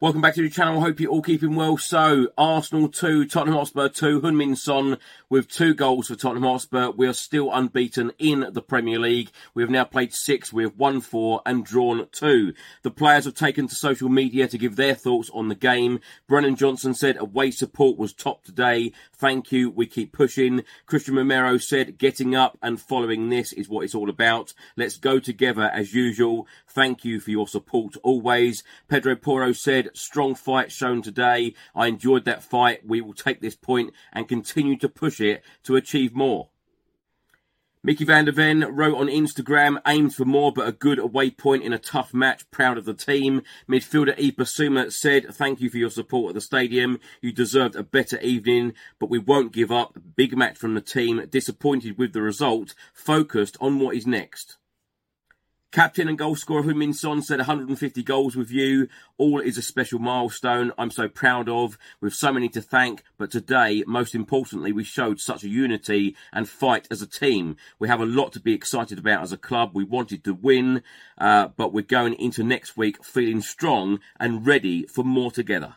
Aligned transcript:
Welcome 0.00 0.20
back 0.20 0.36
to 0.36 0.42
the 0.42 0.48
channel. 0.48 0.78
I 0.78 0.82
Hope 0.82 1.00
you're 1.00 1.10
all 1.10 1.22
keeping 1.22 1.56
well. 1.56 1.76
So, 1.76 2.28
Arsenal 2.38 2.88
2, 2.88 3.26
Tottenham 3.26 3.56
Hotspur 3.56 3.88
2, 3.88 4.20
Heung-min 4.20 4.54
Son 4.54 4.96
with 5.28 5.48
two 5.48 5.74
goals 5.74 6.06
for 6.06 6.14
Tottenham 6.14 6.44
Hotspur. 6.44 6.90
We 6.90 7.08
are 7.08 7.12
still 7.12 7.52
unbeaten 7.52 8.12
in 8.16 8.46
the 8.52 8.62
Premier 8.62 9.00
League. 9.00 9.30
We 9.54 9.62
have 9.64 9.70
now 9.70 9.82
played 9.82 10.14
six, 10.14 10.52
we 10.52 10.62
have 10.62 10.76
won 10.76 11.00
four 11.00 11.42
and 11.44 11.64
drawn 11.64 12.06
two. 12.12 12.54
The 12.82 12.92
players 12.92 13.24
have 13.24 13.34
taken 13.34 13.66
to 13.66 13.74
social 13.74 14.08
media 14.08 14.46
to 14.46 14.56
give 14.56 14.76
their 14.76 14.94
thoughts 14.94 15.30
on 15.34 15.48
the 15.48 15.56
game. 15.56 15.98
Brennan 16.28 16.54
Johnson 16.54 16.94
said 16.94 17.16
away 17.16 17.50
support 17.50 17.98
was 17.98 18.12
top 18.12 18.44
today. 18.44 18.92
Thank 19.12 19.50
you. 19.50 19.68
We 19.68 19.86
keep 19.86 20.12
pushing. 20.12 20.62
Cristian 20.88 21.16
Romero 21.16 21.58
said 21.58 21.98
getting 21.98 22.36
up 22.36 22.56
and 22.62 22.80
following 22.80 23.30
this 23.30 23.52
is 23.52 23.68
what 23.68 23.82
it's 23.82 23.96
all 23.96 24.08
about. 24.08 24.54
Let's 24.76 24.96
go 24.96 25.18
together 25.18 25.68
as 25.74 25.92
usual. 25.92 26.46
Thank 26.68 27.04
you 27.04 27.18
for 27.18 27.32
your 27.32 27.48
support 27.48 27.96
always. 28.04 28.62
Pedro 28.86 29.16
Porro 29.16 29.50
said, 29.50 29.87
strong 29.96 30.34
fight 30.34 30.72
shown 30.72 31.02
today. 31.02 31.54
I 31.74 31.86
enjoyed 31.86 32.24
that 32.24 32.42
fight. 32.42 32.86
We 32.86 33.00
will 33.00 33.14
take 33.14 33.40
this 33.40 33.56
point 33.56 33.92
and 34.12 34.28
continue 34.28 34.76
to 34.78 34.88
push 34.88 35.20
it 35.20 35.42
to 35.64 35.76
achieve 35.76 36.14
more. 36.14 36.48
Micky 37.80 38.04
van 38.04 38.24
der 38.24 38.32
Ven 38.32 38.74
wrote 38.74 38.98
on 38.98 39.06
Instagram, 39.06 39.80
aimed 39.86 40.12
for 40.12 40.24
more 40.24 40.52
but 40.52 40.66
a 40.66 40.72
good 40.72 40.98
away 40.98 41.30
point 41.30 41.62
in 41.62 41.72
a 41.72 41.78
tough 41.78 42.12
match. 42.12 42.50
Proud 42.50 42.76
of 42.76 42.84
the 42.84 42.92
team. 42.92 43.42
Midfielder 43.68 44.18
Yves 44.18 44.36
Bissouma 44.36 44.92
said, 44.92 45.32
thank 45.32 45.60
you 45.60 45.70
for 45.70 45.78
your 45.78 45.88
support 45.88 46.30
at 46.30 46.34
the 46.34 46.40
stadium. 46.40 46.98
You 47.20 47.32
deserved 47.32 47.76
a 47.76 47.84
better 47.84 48.20
evening, 48.20 48.74
but 48.98 49.10
we 49.10 49.20
won't 49.20 49.52
give 49.52 49.70
up. 49.70 49.96
Big 50.16 50.36
match 50.36 50.58
from 50.58 50.74
the 50.74 50.80
team. 50.80 51.24
Disappointed 51.30 51.96
with 51.96 52.12
the 52.12 52.20
result. 52.20 52.74
Focused 52.92 53.56
on 53.60 53.78
what 53.78 53.94
is 53.94 54.06
next. 54.06 54.56
Captain 55.70 56.08
and 56.08 56.16
goal 56.16 56.34
scorer 56.34 56.74
Min 56.74 56.94
Son 56.94 57.20
said 57.20 57.40
150 57.40 58.02
goals 58.02 58.34
with 58.34 58.50
you. 58.50 58.88
All 59.18 59.38
is 59.38 59.58
a 59.58 59.62
special 59.62 59.98
milestone 59.98 60.72
I'm 60.78 60.90
so 60.90 61.08
proud 61.08 61.46
of, 61.46 61.76
with 62.00 62.14
so 62.14 62.32
many 62.32 62.48
to 62.50 62.62
thank. 62.62 63.02
But 63.18 63.30
today, 63.30 63.84
most 63.86 64.14
importantly, 64.14 64.72
we 64.72 64.82
showed 64.82 65.20
such 65.20 65.44
a 65.44 65.48
unity 65.48 66.16
and 66.32 66.48
fight 66.48 66.88
as 66.90 67.02
a 67.02 67.06
team. 67.06 67.56
We 67.78 67.88
have 67.88 68.00
a 68.00 68.06
lot 68.06 68.32
to 68.32 68.40
be 68.40 68.54
excited 68.54 68.98
about 68.98 69.22
as 69.22 69.32
a 69.32 69.36
club. 69.36 69.72
We 69.74 69.84
wanted 69.84 70.24
to 70.24 70.32
win, 70.32 70.82
uh, 71.18 71.48
but 71.48 71.74
we're 71.74 71.82
going 71.82 72.14
into 72.14 72.42
next 72.42 72.78
week 72.78 73.04
feeling 73.04 73.42
strong 73.42 74.00
and 74.18 74.46
ready 74.46 74.86
for 74.86 75.04
more 75.04 75.30
together. 75.30 75.74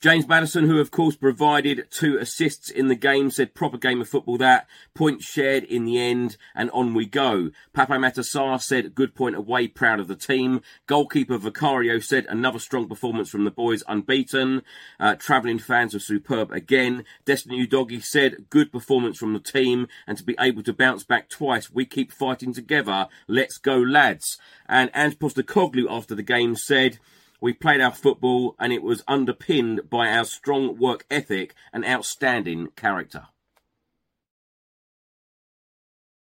James 0.00 0.26
Maddison, 0.26 0.64
who 0.64 0.80
of 0.80 0.90
course 0.90 1.14
provided 1.14 1.86
two 1.90 2.16
assists 2.16 2.70
in 2.70 2.88
the 2.88 2.94
game, 2.94 3.30
said 3.30 3.54
proper 3.54 3.76
game 3.76 4.00
of 4.00 4.08
football 4.08 4.38
that. 4.38 4.66
Point 4.94 5.22
shared 5.22 5.62
in 5.64 5.84
the 5.84 6.00
end, 6.00 6.38
and 6.54 6.70
on 6.70 6.94
we 6.94 7.04
go. 7.04 7.50
Pape 7.74 7.88
Matar 7.88 8.24
Sarr 8.24 8.62
said 8.62 8.94
good 8.94 9.14
point 9.14 9.36
away, 9.36 9.68
proud 9.68 10.00
of 10.00 10.08
the 10.08 10.16
team. 10.16 10.62
Goalkeeper 10.86 11.36
Vicario 11.36 11.98
said 11.98 12.24
another 12.30 12.58
strong 12.58 12.88
performance 12.88 13.28
from 13.28 13.44
the 13.44 13.50
boys, 13.50 13.82
unbeaten. 13.86 14.62
Uh, 14.98 15.16
travelling 15.16 15.58
fans 15.58 15.92
were 15.92 16.00
superb 16.00 16.50
again. 16.50 17.04
Destiny 17.26 17.66
Udogie 17.66 18.02
said 18.02 18.48
good 18.48 18.72
performance 18.72 19.18
from 19.18 19.34
the 19.34 19.38
team, 19.38 19.86
and 20.06 20.16
to 20.16 20.24
be 20.24 20.34
able 20.40 20.62
to 20.62 20.72
bounce 20.72 21.04
back 21.04 21.28
twice, 21.28 21.70
we 21.70 21.84
keep 21.84 22.10
fighting 22.10 22.54
together. 22.54 23.06
Let's 23.28 23.58
go, 23.58 23.76
lads. 23.76 24.38
And 24.66 24.90
Ange 24.94 25.18
Postecoglou 25.18 25.90
after 25.90 26.14
the 26.14 26.22
game 26.22 26.56
said, 26.56 27.00
we 27.40 27.52
played 27.52 27.80
our 27.80 27.92
football 27.92 28.54
and 28.58 28.72
it 28.72 28.82
was 28.82 29.02
underpinned 29.08 29.88
by 29.88 30.08
our 30.08 30.24
strong 30.24 30.78
work 30.78 31.04
ethic 31.10 31.54
and 31.72 31.84
outstanding 31.84 32.68
character. 32.76 33.26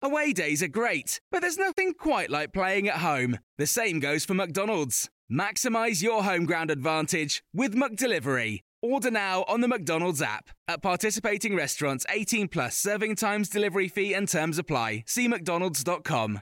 Away 0.03 0.33
days 0.33 0.63
are 0.63 0.67
great, 0.67 1.21
but 1.29 1.41
there's 1.41 1.59
nothing 1.59 1.93
quite 1.93 2.31
like 2.31 2.53
playing 2.53 2.87
at 2.87 2.97
home. 2.97 3.37
The 3.57 3.67
same 3.67 3.99
goes 3.99 4.25
for 4.25 4.33
McDonald's. 4.33 5.09
Maximize 5.31 6.01
your 6.01 6.23
home 6.23 6.45
ground 6.45 6.71
advantage 6.71 7.43
with 7.53 7.75
McDelivery. 7.75 8.61
Order 8.81 9.11
now 9.11 9.45
on 9.47 9.61
the 9.61 9.67
McDonald's 9.67 10.21
app. 10.21 10.49
At 10.67 10.81
participating 10.81 11.55
restaurants, 11.55 12.05
18 12.09 12.47
plus 12.47 12.75
serving 12.75 13.15
times, 13.15 13.47
delivery 13.47 13.87
fee, 13.87 14.15
and 14.15 14.27
terms 14.27 14.57
apply. 14.57 15.03
See 15.05 15.27
McDonald's.com. 15.27 16.41